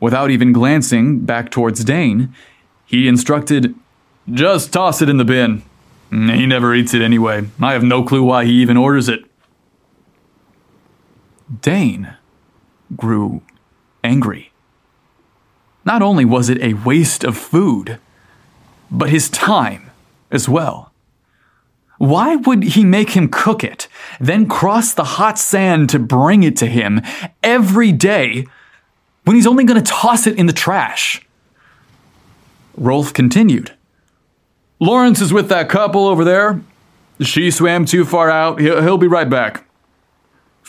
Without 0.00 0.30
even 0.30 0.52
glancing 0.52 1.20
back 1.20 1.50
towards 1.50 1.84
Dane, 1.84 2.34
he 2.86 3.06
instructed, 3.06 3.74
Just 4.32 4.72
toss 4.72 5.02
it 5.02 5.08
in 5.08 5.18
the 5.18 5.24
bin. 5.24 5.62
He 6.10 6.46
never 6.46 6.74
eats 6.74 6.92
it 6.92 7.02
anyway. 7.02 7.46
I 7.60 7.72
have 7.72 7.84
no 7.84 8.02
clue 8.02 8.24
why 8.24 8.44
he 8.44 8.52
even 8.62 8.76
orders 8.76 9.08
it. 9.08 9.29
Dane 11.60 12.14
grew 12.96 13.42
angry. 14.04 14.52
Not 15.84 16.02
only 16.02 16.24
was 16.24 16.48
it 16.48 16.60
a 16.62 16.74
waste 16.74 17.24
of 17.24 17.36
food, 17.36 17.98
but 18.90 19.10
his 19.10 19.30
time 19.30 19.90
as 20.30 20.48
well. 20.48 20.92
Why 21.98 22.36
would 22.36 22.62
he 22.62 22.84
make 22.84 23.10
him 23.10 23.28
cook 23.28 23.62
it, 23.62 23.86
then 24.18 24.48
cross 24.48 24.94
the 24.94 25.04
hot 25.04 25.38
sand 25.38 25.90
to 25.90 25.98
bring 25.98 26.42
it 26.42 26.56
to 26.58 26.66
him 26.66 27.02
every 27.42 27.92
day 27.92 28.46
when 29.24 29.36
he's 29.36 29.46
only 29.46 29.64
going 29.64 29.82
to 29.82 29.92
toss 29.92 30.26
it 30.26 30.38
in 30.38 30.46
the 30.46 30.52
trash? 30.52 31.20
Rolf 32.76 33.12
continued. 33.12 33.74
Lawrence 34.78 35.20
is 35.20 35.32
with 35.32 35.50
that 35.50 35.68
couple 35.68 36.06
over 36.06 36.24
there. 36.24 36.62
She 37.20 37.50
swam 37.50 37.84
too 37.84 38.06
far 38.06 38.30
out. 38.30 38.60
He'll, 38.60 38.96
be 38.96 39.06
right 39.06 39.28
back. 39.28 39.66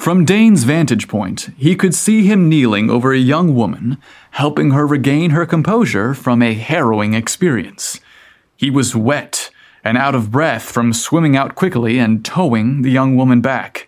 From 0.01 0.25
Dane's 0.25 0.63
vantage 0.63 1.07
point, 1.07 1.49
he 1.57 1.75
could 1.75 1.93
see 1.93 2.25
him 2.25 2.49
kneeling 2.49 2.89
over 2.89 3.13
a 3.13 3.19
young 3.19 3.53
woman, 3.53 3.99
helping 4.31 4.71
her 4.71 4.87
regain 4.87 5.29
her 5.29 5.45
composure 5.45 6.15
from 6.15 6.41
a 6.41 6.55
harrowing 6.55 7.13
experience. 7.13 7.99
He 8.57 8.71
was 8.71 8.95
wet 8.95 9.51
and 9.83 9.99
out 9.99 10.15
of 10.15 10.31
breath 10.31 10.63
from 10.63 10.91
swimming 10.91 11.37
out 11.37 11.53
quickly 11.53 11.99
and 11.99 12.25
towing 12.25 12.81
the 12.81 12.89
young 12.89 13.15
woman 13.15 13.41
back. 13.41 13.87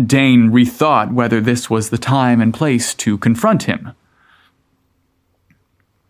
Dane 0.00 0.50
rethought 0.50 1.12
whether 1.12 1.40
this 1.40 1.68
was 1.68 1.90
the 1.90 1.98
time 1.98 2.40
and 2.40 2.54
place 2.54 2.94
to 2.94 3.18
confront 3.18 3.64
him. 3.64 3.94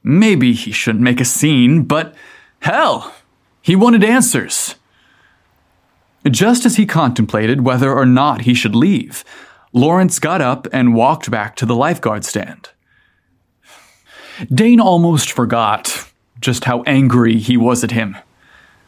Maybe 0.02 0.52
he 0.52 0.72
shouldn't 0.72 1.02
make 1.02 1.22
a 1.22 1.24
scene, 1.24 1.84
but 1.84 2.14
hell, 2.60 3.14
he 3.62 3.76
wanted 3.76 4.04
answers. 4.04 4.74
Just 6.30 6.64
as 6.64 6.76
he 6.76 6.86
contemplated 6.86 7.62
whether 7.62 7.92
or 7.92 8.06
not 8.06 8.42
he 8.42 8.54
should 8.54 8.74
leave, 8.74 9.24
Lawrence 9.72 10.18
got 10.18 10.40
up 10.40 10.66
and 10.72 10.94
walked 10.94 11.30
back 11.30 11.56
to 11.56 11.66
the 11.66 11.74
lifeguard 11.74 12.24
stand. 12.24 12.70
Dane 14.52 14.80
almost 14.80 15.30
forgot 15.30 16.08
just 16.40 16.64
how 16.64 16.82
angry 16.82 17.38
he 17.38 17.56
was 17.56 17.84
at 17.84 17.90
him. 17.90 18.16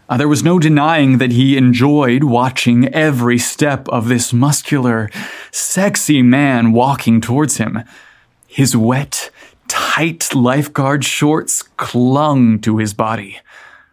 Uh, 0.08 0.16
there 0.16 0.28
was 0.28 0.44
no 0.44 0.58
denying 0.58 1.18
that 1.18 1.32
he 1.32 1.56
enjoyed 1.56 2.22
watching 2.22 2.88
every 2.94 3.38
step 3.38 3.88
of 3.88 4.08
this 4.08 4.32
muscular, 4.32 5.10
sexy 5.50 6.22
man 6.22 6.72
walking 6.72 7.20
towards 7.20 7.56
him. 7.56 7.82
His 8.46 8.76
wet, 8.76 9.30
tight 9.66 10.34
lifeguard 10.34 11.04
shorts 11.04 11.62
clung 11.76 12.60
to 12.60 12.78
his 12.78 12.94
body, 12.94 13.40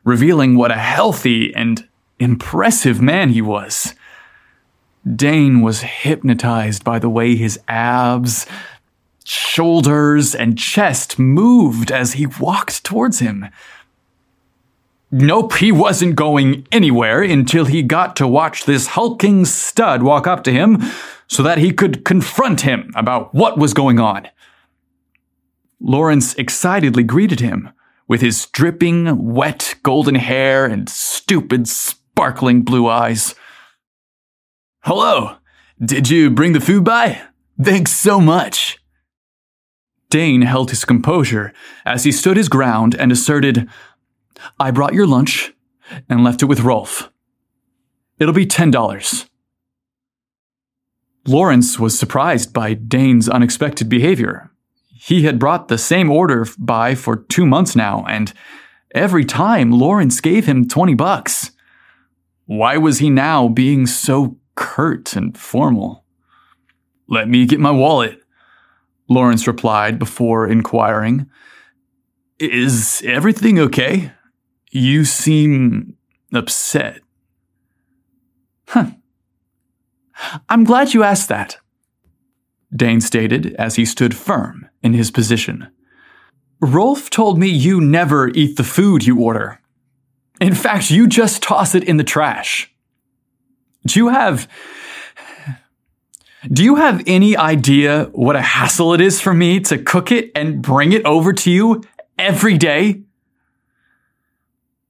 revealing 0.04 0.56
what 0.56 0.72
a 0.72 0.76
healthy 0.76 1.54
and 1.56 1.88
impressive 2.20 3.02
man 3.02 3.30
he 3.30 3.42
was. 3.42 3.94
Dane 5.16 5.62
was 5.62 5.82
hypnotized 5.82 6.84
by 6.84 7.00
the 7.00 7.10
way 7.10 7.36
his 7.36 7.60
abs, 7.68 8.46
shoulders, 9.26 10.34
and 10.34 10.58
chest 10.58 11.20
moved 11.20 11.92
as 11.92 12.14
he 12.14 12.26
walked 12.26 12.84
towards 12.84 13.20
him. 13.20 13.48
Nope, 15.12 15.58
he 15.58 15.72
wasn't 15.72 16.16
going 16.16 16.68
anywhere 16.72 17.22
until 17.22 17.66
he 17.66 17.84
got 17.84 18.16
to 18.16 18.28
watch 18.28 18.66
this 18.66 18.88
hulking 18.88 19.46
stud 19.46 20.02
walk 20.02 20.26
up 20.26 20.44
to 20.46 20.52
him 20.52 20.82
so 21.28 21.44
that 21.44 21.60
he 21.60 21.72
could 21.72 22.04
confront 22.04 22.62
him 22.62 22.92
about 22.96 23.34
what 23.34 23.58
was 23.58 23.74
going 23.74 24.00
on. 24.00 24.28
Lawrence 25.80 26.34
excitedly 26.36 27.04
greeted 27.04 27.42
him 27.42 27.70
with 28.08 28.22
his 28.22 28.48
dripping, 28.48 29.34
wet 29.34 29.76
golden 29.84 30.16
hair 30.16 30.66
and 30.66 30.90
stupid, 30.90 31.68
sparkling 32.14 32.62
blue 32.62 32.88
eyes. 32.88 33.34
Hello, 34.82 35.38
did 35.84 36.12
you 36.12 36.30
bring 36.30 36.54
the 36.54 36.60
food 36.60 36.84
by? 36.84 37.20
Thanks 37.60 37.92
so 37.92 38.22
much. 38.22 38.78
Dane 40.12 40.44
held 40.44 40.70
his 40.70 40.86
composure 40.86 41.54
as 41.88 42.04
he 42.04 42.12
stood 42.12 42.38
his 42.38 42.50
ground 42.50 42.94
and 42.94 43.12
asserted, 43.12 43.68
I 44.60 44.70
brought 44.70 44.94
your 44.94 45.08
lunch 45.08 45.54
and 46.08 46.24
left 46.24 46.44
it 46.44 46.46
with 46.46 46.60
Rolf. 46.60 47.10
It'll 48.20 48.32
be 48.32 48.46
$10. 48.46 49.28
Lawrence 51.26 51.80
was 51.80 51.98
surprised 51.98 52.54
by 52.54 52.76
Dane's 52.76 53.28
unexpected 53.28 53.90
behavior. 53.90 54.52
He 54.94 55.24
had 55.24 55.40
brought 55.40 55.68
the 55.68 55.80
same 55.80 56.12
order 56.12 56.46
by 56.60 56.94
for 56.94 57.18
two 57.18 57.48
months 57.48 57.76
now, 57.76 58.06
and 58.08 58.32
every 58.94 59.26
time 59.26 59.72
Lawrence 59.72 60.22
gave 60.22 60.46
him 60.46 60.68
20 60.68 60.94
bucks. 60.94 61.53
Why 62.46 62.78
was 62.78 63.00
he 63.00 63.10
now 63.10 63.48
being 63.48 63.86
so 63.86 64.38
curt 64.56 65.16
and 65.16 65.38
formal? 65.38 66.04
Let 67.08 67.30
me 67.30 67.46
get 67.46 67.60
my 67.60 67.72
wallet, 67.72 68.22
Lawrence 69.10 69.48
replied 69.48 70.00
before 70.00 70.48
inquiring. 70.48 71.30
Is 72.40 73.02
everything 73.06 73.60
okay? 73.60 74.12
You 74.72 75.06
seem 75.06 75.96
upset. 76.34 77.00
Huh. 78.68 78.92
I'm 80.50 80.64
glad 80.64 80.94
you 80.94 81.04
asked 81.04 81.30
that, 81.30 81.58
Dane 82.76 83.02
stated 83.02 83.54
as 83.56 83.76
he 83.76 83.86
stood 83.86 84.16
firm 84.16 84.68
in 84.82 84.94
his 84.94 85.12
position. 85.12 85.68
Rolf 86.60 87.10
told 87.10 87.38
me 87.38 87.48
you 87.48 87.82
never 87.82 88.30
eat 88.30 88.58
the 88.58 88.64
food 88.64 89.06
you 89.06 89.20
order. 89.20 89.60
In 90.44 90.56
fact, 90.56 90.92
you 90.92 91.08
just 91.08 91.42
toss 91.42 91.74
it 91.74 91.86
in 91.86 91.96
the 91.96 92.04
trash. 92.04 92.70
Do 93.86 93.98
you 93.98 94.10
have. 94.10 94.50
Do 96.52 96.66
you 96.66 96.76
have 96.76 97.02
any 97.08 97.38
idea 97.38 98.10
what 98.12 98.36
a 98.36 98.42
hassle 98.42 98.94
it 98.94 99.00
is 99.00 99.22
for 99.22 99.34
me 99.34 99.62
to 99.62 99.78
cook 99.78 100.12
it 100.12 100.34
and 100.36 100.62
bring 100.62 100.92
it 100.92 101.06
over 101.06 101.32
to 101.32 101.50
you 101.50 101.82
every 102.20 102.58
day? 102.58 103.04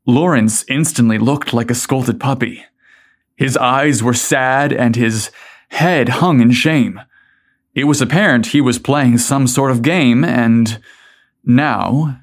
Lawrence 0.08 0.66
instantly 0.68 1.20
looked 1.20 1.54
like 1.54 1.70
a 1.70 1.76
scolded 1.76 2.20
puppy. 2.20 2.66
His 3.36 3.56
eyes 3.56 4.02
were 4.02 4.16
sad 4.16 4.74
and 4.74 4.96
his 4.96 5.30
head 5.70 6.10
hung 6.10 6.42
in 6.42 6.52
shame. 6.52 7.00
It 7.76 7.84
was 7.84 8.02
apparent 8.02 8.48
he 8.48 8.62
was 8.62 8.80
playing 8.80 9.20
some 9.20 9.46
sort 9.46 9.70
of 9.70 9.84
game, 9.84 10.24
and 10.24 10.82
now 11.46 12.22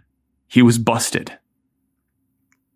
he 0.49 0.63
was 0.63 0.79
busted. 0.79 1.39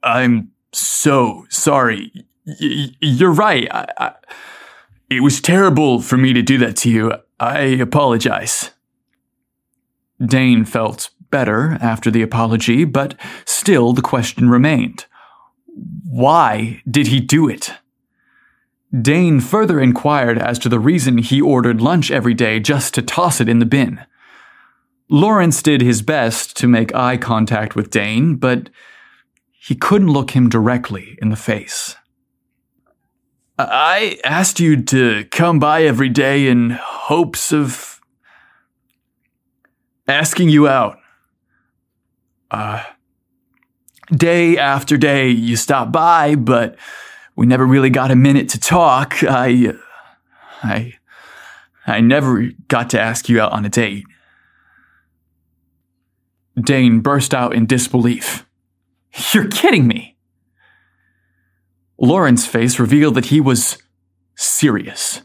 I'm 0.04 0.52
so 0.73 1.46
sorry. 1.49 2.12
Y- 2.46 2.90
you're 3.00 3.32
right. 3.32 3.66
I, 3.70 3.87
I, 3.99 4.12
it 5.11 5.20
was 5.20 5.40
terrible 5.40 6.00
for 6.00 6.16
me 6.16 6.32
to 6.32 6.42
do 6.42 6.58
that 6.58 6.76
to 6.78 6.90
you. 6.90 7.12
I 7.40 7.61
apologize. 7.61 8.70
Dane 10.25 10.64
felt 10.64 11.11
better 11.30 11.78
after 11.80 12.11
the 12.11 12.23
apology, 12.23 12.84
but 12.84 13.18
still 13.44 13.92
the 13.92 14.02
question 14.02 14.49
remained. 14.49 15.06
Why 16.08 16.82
did 16.88 17.08
he 17.08 17.18
do 17.20 17.49
it? 17.49 17.73
Dane 19.02 19.40
further 19.40 19.80
inquired 19.80 20.38
as 20.38 20.58
to 20.61 20.68
the 20.68 20.78
reason 20.78 21.18
he 21.18 21.40
ordered 21.40 21.80
lunch 21.80 22.12
every 22.12 22.34
day 22.34 22.61
just 22.61 22.94
to 22.94 23.02
toss 23.02 23.40
it 23.40 23.49
in 23.49 23.58
the 23.58 23.66
bin. 23.66 24.00
Lawrence 25.08 25.62
did 25.62 25.80
his 25.80 26.02
best 26.02 26.56
to 26.58 26.68
make 26.68 26.94
eye 26.94 27.16
contact 27.16 27.75
with 27.75 27.90
Dane, 27.90 28.37
but 28.37 28.70
he 29.66 29.75
couldn't 29.75 30.12
look 30.12 30.33
him 30.33 30.50
directly 30.50 31.16
in 31.23 31.30
the 31.30 31.37
face. 31.37 31.97
I 33.56 34.18
asked 34.23 34.61
you 34.61 34.83
to 34.83 35.25
come 35.30 35.59
by 35.59 35.85
every 35.85 36.11
day 36.11 36.49
in 36.49 36.71
hopes 36.71 37.50
of 37.50 37.99
asking 40.06 40.50
you 40.50 40.68
out. 40.68 40.99
Uh, 42.50 42.83
day 44.10 44.58
after 44.58 44.99
day, 44.99 45.30
you 45.30 45.56
stopped 45.56 45.93
by, 45.93 46.34
but 46.34 46.76
we 47.34 47.47
never 47.47 47.65
really 47.65 47.91
got 47.91 48.10
a 48.10 48.17
minute 48.17 48.50
to 48.50 48.60
talk. 48.60 49.17
I, 49.23 49.73
I, 50.62 50.93
I 51.86 52.02
never 52.02 52.50
got 52.69 52.91
to 52.91 53.00
ask 53.00 53.30
you 53.30 53.41
out 53.41 53.52
on 53.52 53.65
a 53.65 53.71
date. 53.71 54.04
Dane 56.60 57.00
burst 57.00 57.32
out 57.32 57.54
in 57.54 57.65
disbelief. 57.65 58.45
You're 59.33 59.49
kidding 59.49 59.87
me. 59.87 60.17
Lawrence's 61.99 62.47
face 62.47 62.79
revealed 62.79 63.15
that 63.15 63.27
he 63.27 63.41
was 63.41 63.79
serious. 64.37 65.23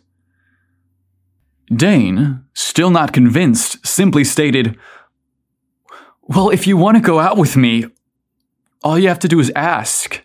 Dane, 1.73 2.45
still 2.53 2.89
not 2.89 3.13
convinced, 3.13 3.85
simply 3.85 4.23
stated, 4.23 4.77
Well, 6.23 6.49
if 6.49 6.65
you 6.67 6.77
want 6.77 6.97
to 6.97 7.01
go 7.01 7.19
out 7.19 7.37
with 7.37 7.55
me, 7.55 7.85
all 8.83 8.97
you 8.97 9.07
have 9.07 9.19
to 9.19 9.27
do 9.27 9.39
is 9.39 9.51
ask. 9.55 10.23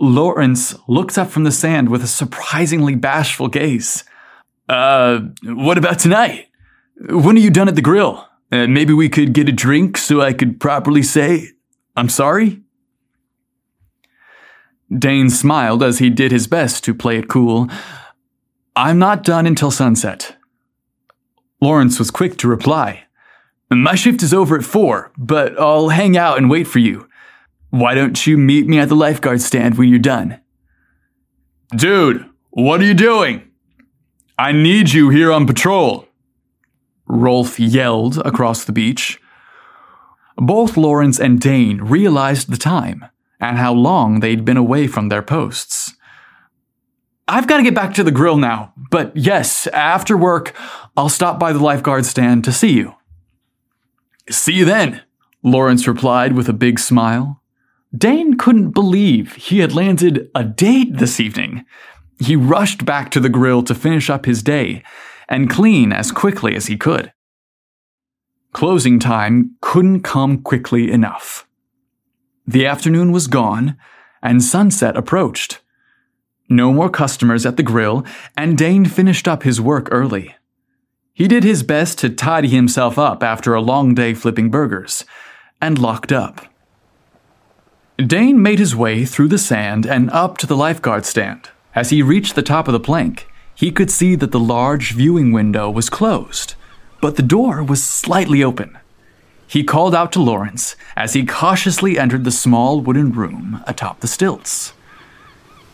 Lawrence 0.00 0.74
looked 0.88 1.18
up 1.18 1.28
from 1.28 1.44
the 1.44 1.52
sand 1.52 1.88
with 1.88 2.02
a 2.02 2.06
surprisingly 2.06 2.94
bashful 2.94 3.48
gaze. 3.48 4.04
Uh, 4.68 5.20
what 5.44 5.76
about 5.76 5.98
tonight? 5.98 6.48
When 7.08 7.36
are 7.36 7.40
you 7.40 7.50
done 7.50 7.68
at 7.68 7.74
the 7.74 7.82
grill? 7.82 8.26
Uh, 8.50 8.66
maybe 8.66 8.92
we 8.92 9.08
could 9.08 9.32
get 9.32 9.48
a 9.48 9.52
drink 9.52 9.96
so 9.96 10.20
I 10.20 10.32
could 10.32 10.60
properly 10.60 11.02
say, 11.02 11.48
I'm 11.96 12.08
sorry? 12.08 12.62
Dane 14.96 15.30
smiled 15.30 15.82
as 15.82 15.98
he 15.98 16.10
did 16.10 16.32
his 16.32 16.46
best 16.46 16.84
to 16.84 16.94
play 16.94 17.18
it 17.18 17.28
cool. 17.28 17.68
I'm 18.76 18.98
not 18.98 19.24
done 19.24 19.46
until 19.46 19.70
sunset. 19.70 20.36
Lawrence 21.60 21.98
was 21.98 22.10
quick 22.10 22.36
to 22.38 22.48
reply. 22.48 23.04
My 23.70 23.94
shift 23.94 24.22
is 24.22 24.34
over 24.34 24.56
at 24.58 24.64
four, 24.64 25.12
but 25.16 25.58
I'll 25.58 25.88
hang 25.88 26.16
out 26.16 26.36
and 26.36 26.50
wait 26.50 26.66
for 26.66 26.78
you. 26.78 27.08
Why 27.70 27.94
don't 27.94 28.26
you 28.26 28.36
meet 28.36 28.66
me 28.66 28.78
at 28.78 28.90
the 28.90 28.94
lifeguard 28.94 29.40
stand 29.40 29.78
when 29.78 29.88
you're 29.88 29.98
done? 29.98 30.40
Dude, 31.74 32.28
what 32.50 32.82
are 32.82 32.84
you 32.84 32.92
doing? 32.92 33.50
I 34.38 34.52
need 34.52 34.92
you 34.92 35.08
here 35.08 35.32
on 35.32 35.46
patrol. 35.46 36.06
Rolf 37.06 37.58
yelled 37.58 38.18
across 38.26 38.64
the 38.64 38.72
beach. 38.72 39.18
Both 40.36 40.76
Lawrence 40.76 41.20
and 41.20 41.40
Dane 41.40 41.78
realized 41.78 42.50
the 42.50 42.56
time 42.56 43.04
and 43.40 43.58
how 43.58 43.72
long 43.72 44.20
they'd 44.20 44.44
been 44.44 44.56
away 44.56 44.86
from 44.86 45.08
their 45.08 45.22
posts. 45.22 45.94
I've 47.28 47.46
got 47.46 47.58
to 47.58 47.62
get 47.62 47.74
back 47.74 47.94
to 47.94 48.04
the 48.04 48.10
grill 48.10 48.36
now, 48.36 48.72
but 48.90 49.16
yes, 49.16 49.66
after 49.68 50.16
work, 50.16 50.54
I'll 50.96 51.08
stop 51.08 51.38
by 51.38 51.52
the 51.52 51.60
lifeguard 51.60 52.04
stand 52.04 52.44
to 52.44 52.52
see 52.52 52.72
you. 52.72 52.94
See 54.30 54.52
you 54.52 54.64
then, 54.64 55.02
Lawrence 55.42 55.86
replied 55.86 56.34
with 56.34 56.48
a 56.48 56.52
big 56.52 56.78
smile. 56.78 57.42
Dane 57.96 58.38
couldn't 58.38 58.70
believe 58.70 59.34
he 59.34 59.58
had 59.58 59.74
landed 59.74 60.30
a 60.34 60.44
date 60.44 60.98
this 60.98 61.20
evening. 61.20 61.64
He 62.18 62.36
rushed 62.36 62.84
back 62.84 63.10
to 63.10 63.20
the 63.20 63.28
grill 63.28 63.62
to 63.64 63.74
finish 63.74 64.08
up 64.08 64.26
his 64.26 64.42
day 64.42 64.82
and 65.28 65.50
clean 65.50 65.92
as 65.92 66.12
quickly 66.12 66.54
as 66.54 66.66
he 66.66 66.76
could. 66.76 67.12
Closing 68.52 68.98
time 68.98 69.56
couldn't 69.60 70.02
come 70.02 70.42
quickly 70.42 70.90
enough. 70.90 71.46
The 72.46 72.66
afternoon 72.66 73.10
was 73.10 73.26
gone, 73.26 73.76
and 74.22 74.42
sunset 74.42 74.96
approached. 74.96 75.60
No 76.48 76.72
more 76.72 76.90
customers 76.90 77.46
at 77.46 77.56
the 77.56 77.62
grill, 77.62 78.04
and 78.36 78.58
Dane 78.58 78.84
finished 78.84 79.26
up 79.26 79.42
his 79.42 79.60
work 79.60 79.88
early. 79.90 80.36
He 81.14 81.28
did 81.28 81.44
his 81.44 81.62
best 81.62 81.98
to 82.00 82.10
tidy 82.10 82.48
himself 82.48 82.98
up 82.98 83.22
after 83.22 83.54
a 83.54 83.60
long 83.60 83.94
day 83.94 84.12
flipping 84.12 84.50
burgers, 84.50 85.04
and 85.60 85.78
locked 85.78 86.12
up. 86.12 86.46
Dane 87.96 88.42
made 88.42 88.58
his 88.58 88.74
way 88.74 89.04
through 89.04 89.28
the 89.28 89.38
sand 89.38 89.86
and 89.86 90.10
up 90.10 90.36
to 90.38 90.46
the 90.46 90.56
lifeguard 90.56 91.06
stand. 91.06 91.50
As 91.74 91.90
he 91.90 92.02
reached 92.02 92.34
the 92.34 92.42
top 92.42 92.68
of 92.68 92.72
the 92.72 92.80
plank, 92.80 93.28
he 93.54 93.70
could 93.70 93.90
see 93.90 94.14
that 94.16 94.32
the 94.32 94.40
large 94.40 94.92
viewing 94.92 95.32
window 95.32 95.70
was 95.70 95.88
closed, 95.88 96.54
but 97.02 97.16
the 97.16 97.22
door 97.22 97.62
was 97.62 97.82
slightly 97.82 98.42
open. 98.42 98.78
He 99.46 99.64
called 99.64 99.94
out 99.94 100.12
to 100.12 100.22
Lawrence 100.22 100.76
as 100.96 101.12
he 101.12 101.26
cautiously 101.26 101.98
entered 101.98 102.24
the 102.24 102.30
small 102.30 102.80
wooden 102.80 103.12
room 103.12 103.62
atop 103.66 104.00
the 104.00 104.06
stilts. 104.06 104.72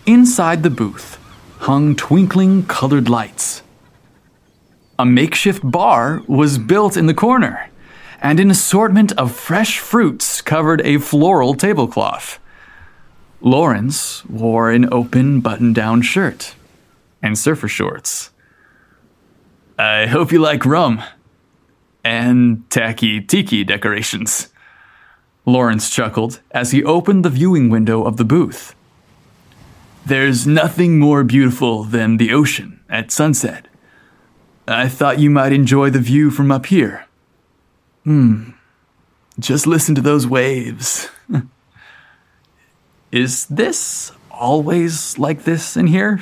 Inside 0.06 0.62
the 0.62 0.70
booth 0.70 1.18
hung 1.58 1.94
twinkling 1.94 2.64
colored 2.64 3.08
lights. 3.10 3.62
A 4.98 5.04
makeshift 5.04 5.70
bar 5.70 6.22
was 6.26 6.56
built 6.56 6.96
in 6.96 7.06
the 7.06 7.14
corner 7.14 7.68
and 8.20 8.40
an 8.40 8.50
assortment 8.50 9.12
of 9.12 9.30
fresh 9.30 9.78
fruits 9.78 10.40
covered 10.40 10.80
a 10.80 10.98
floral 10.98 11.54
tablecloth. 11.54 12.40
Lawrence 13.42 14.24
wore 14.24 14.70
an 14.70 14.92
open 14.92 15.40
button 15.40 15.74
down 15.74 16.00
shirt 16.00 16.54
and 17.22 17.38
surfer 17.38 17.68
shorts. 17.68 18.30
I 19.78 20.06
hope 20.06 20.32
you 20.32 20.40
like 20.40 20.64
rum 20.64 21.02
and 22.08 22.64
tacky 22.70 23.20
tiki 23.20 23.62
decorations. 23.62 24.48
Lawrence 25.44 25.90
chuckled 25.90 26.40
as 26.52 26.70
he 26.70 26.82
opened 26.82 27.22
the 27.22 27.28
viewing 27.28 27.68
window 27.68 28.02
of 28.02 28.16
the 28.16 28.24
booth. 28.24 28.74
There's 30.06 30.46
nothing 30.46 30.98
more 30.98 31.22
beautiful 31.22 31.84
than 31.84 32.16
the 32.16 32.32
ocean 32.32 32.80
at 32.88 33.10
sunset. 33.10 33.68
I 34.66 34.88
thought 34.88 35.18
you 35.18 35.28
might 35.28 35.52
enjoy 35.52 35.90
the 35.90 35.98
view 35.98 36.30
from 36.30 36.50
up 36.50 36.64
here. 36.66 37.04
Hmm. 38.04 38.52
Just 39.38 39.66
listen 39.66 39.94
to 39.94 40.00
those 40.00 40.26
waves. 40.26 41.10
Is 43.12 43.44
this 43.46 44.12
always 44.30 45.18
like 45.18 45.44
this 45.44 45.76
in 45.76 45.86
here? 45.88 46.20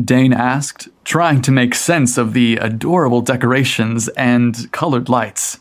Dane 0.00 0.32
asked, 0.32 0.88
trying 1.04 1.40
to 1.42 1.52
make 1.52 1.74
sense 1.74 2.18
of 2.18 2.32
the 2.32 2.56
adorable 2.56 3.20
decorations 3.20 4.08
and 4.08 4.70
colored 4.72 5.08
lights. 5.08 5.60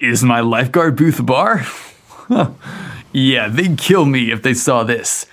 Is 0.00 0.22
my 0.22 0.40
lifeguard 0.40 0.96
booth 0.96 1.18
a 1.18 1.22
bar? 1.22 1.66
yeah, 3.12 3.48
they'd 3.48 3.76
kill 3.76 4.06
me 4.06 4.30
if 4.30 4.42
they 4.42 4.54
saw 4.54 4.82
this. 4.82 5.26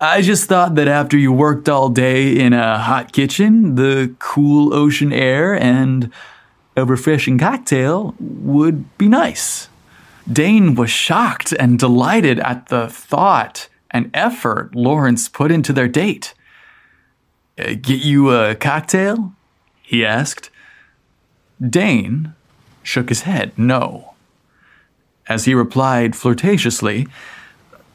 I 0.00 0.22
just 0.22 0.48
thought 0.48 0.76
that 0.76 0.88
after 0.88 1.18
you 1.18 1.32
worked 1.32 1.68
all 1.68 1.88
day 1.90 2.38
in 2.38 2.52
a 2.52 2.78
hot 2.78 3.12
kitchen, 3.12 3.74
the 3.74 4.14
cool 4.18 4.72
ocean 4.72 5.12
air 5.12 5.52
and 5.54 6.10
a 6.76 6.84
refreshing 6.84 7.38
cocktail 7.38 8.14
would 8.18 8.96
be 8.96 9.08
nice. 9.08 9.68
Dane 10.30 10.74
was 10.74 10.90
shocked 10.90 11.52
and 11.58 11.78
delighted 11.78 12.38
at 12.40 12.68
the 12.68 12.88
thought 12.88 13.68
and 13.90 14.10
effort 14.14 14.74
Lawrence 14.74 15.28
put 15.28 15.50
into 15.50 15.72
their 15.72 15.88
date. 15.88 16.34
Get 17.80 18.02
you 18.02 18.30
a 18.30 18.54
cocktail? 18.54 19.34
he 19.82 20.04
asked. 20.04 20.50
Dane 21.60 22.34
shook 22.82 23.08
his 23.08 23.22
head 23.22 23.52
no. 23.58 24.14
As 25.28 25.44
he 25.44 25.54
replied 25.54 26.12
flirtatiously, 26.12 27.08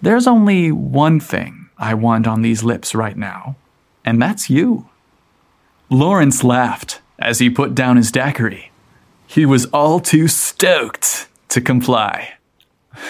There's 0.02 0.28
only 0.28 0.72
one 0.72 1.20
thing 1.20 1.70
I 1.78 1.94
want 1.94 2.28
on 2.28 2.42
these 2.42 2.64
lips 2.64 2.94
right 2.96 3.18
now, 3.18 3.56
and 4.04 4.22
that's 4.22 4.50
you. 4.50 4.90
Lawrence 5.90 6.44
laughed 6.44 7.02
as 7.20 7.40
he 7.40 7.50
put 7.50 7.76
down 7.76 7.98
his 7.98 8.12
daiquiri. 8.12 8.72
He 9.28 9.46
was 9.46 9.66
all 9.68 10.00
too 10.00 10.28
stoked 10.28 11.28
to 11.50 11.62
comply. 11.62 12.36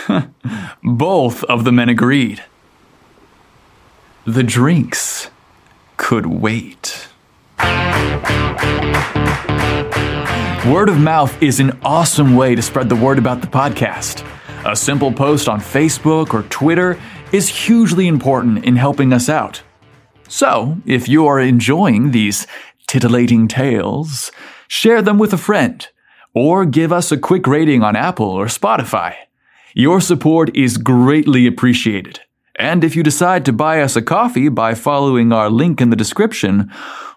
Both 0.84 1.44
of 1.46 1.64
the 1.64 1.72
men 1.72 1.90
agreed. 1.90 2.44
The 4.26 4.44
drinks 4.44 5.30
could 5.98 6.26
wait. 6.26 7.08
Word 10.68 10.90
of 10.90 11.00
mouth 11.00 11.42
is 11.44 11.60
an 11.60 11.78
awesome 11.84 12.36
way 12.36 12.56
to 12.56 12.62
spread 12.62 12.90
the 12.90 12.96
word 12.96 13.20
about 13.20 13.42
the 13.42 13.48
podcast. 13.48 14.26
A 14.66 14.76
simple 14.76 15.12
post 15.12 15.48
on 15.48 15.60
Facebook 15.60 16.34
or 16.34 16.42
Twitter 16.44 17.00
is 17.32 17.48
hugely 17.48 18.08
important 18.08 18.66
in 18.66 18.76
helping 18.76 19.14
us 19.14 19.30
out. 19.30 19.62
So, 20.28 20.78
if 20.86 21.08
you 21.08 21.28
are 21.28 21.40
enjoying 21.40 22.12
these 22.12 22.48
titillating 22.88 23.48
tales, 23.48 24.32
share 24.68 25.02
them 25.02 25.20
with 25.20 25.34
a 25.34 25.38
friend 25.38 25.88
or 26.34 26.66
give 26.66 26.92
us 26.92 27.12
a 27.12 27.18
quick 27.18 27.46
rating 27.46 27.84
on 27.84 27.96
Apple 27.96 28.30
or 28.30 28.48
Spotify. 28.48 29.16
Your 29.74 30.02
support 30.02 30.56
is 30.56 30.78
greatly 30.78 31.46
appreciated. 31.46 32.22
And 32.58 32.84
if 32.84 32.96
you 32.96 33.04
decide 33.04 33.46
to 33.46 33.54
buy 33.54 33.82
us 33.82 33.96
a 33.96 34.02
coffee 34.02 34.50
by 34.50 34.76
following 34.76 35.34
our 35.34 35.50
link 35.50 35.82
in 35.82 35.90
the 35.90 35.96
description, 35.96 36.72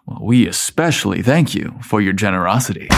well, 0.07 0.18
we 0.22 0.46
especially 0.46 1.22
thank 1.22 1.55
you 1.55 1.74
for 1.83 2.01
your 2.01 2.12
generosity. 2.12 2.88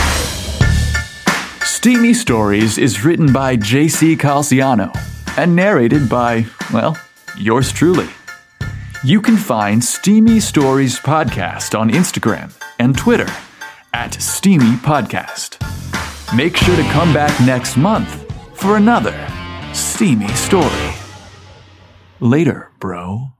Steamy 1.62 2.14
Stories 2.14 2.78
is 2.78 3.04
written 3.04 3.32
by 3.32 3.56
JC 3.56 4.16
Calciano 4.16 4.90
and 5.36 5.54
narrated 5.54 6.08
by, 6.08 6.46
well, 6.72 6.96
yours 7.36 7.72
truly. 7.72 8.08
You 9.02 9.22
can 9.22 9.36
find 9.36 9.82
Steamy 9.82 10.40
Stories 10.40 10.98
Podcast 10.98 11.78
on 11.78 11.90
Instagram 11.90 12.52
and 12.78 12.96
Twitter 12.96 13.28
at 13.94 14.14
Steamy 14.14 14.76
Podcast. 14.76 15.56
Make 16.36 16.56
sure 16.56 16.76
to 16.76 16.82
come 16.84 17.12
back 17.12 17.38
next 17.40 17.76
month 17.76 18.26
for 18.54 18.76
another 18.76 19.14
steamy 19.72 20.28
story. 20.28 20.99
Later, 22.22 22.68
bro. 22.80 23.32